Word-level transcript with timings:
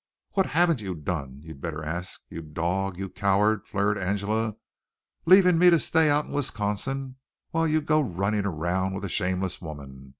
"What 0.31 0.47
haven't 0.47 0.81
you 0.81 0.95
done, 0.95 1.41
you'd 1.43 1.61
better 1.61 1.85
ask. 1.85 2.23
You 2.27 2.41
dog! 2.41 2.97
You 2.97 3.07
coward!" 3.07 3.67
flared 3.67 3.99
Angela. 3.99 4.55
"Leaving 5.27 5.59
me 5.59 5.69
to 5.69 5.77
stay 5.79 6.09
out 6.09 6.25
in 6.25 6.31
Wisconsin 6.31 7.17
while 7.51 7.67
you 7.67 7.81
go 7.81 8.01
running 8.01 8.47
around 8.47 8.95
with 8.95 9.05
a 9.05 9.09
shameless 9.09 9.61
woman. 9.61 10.09